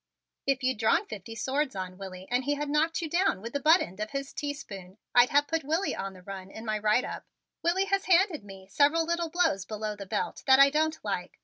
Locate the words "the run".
6.13-6.49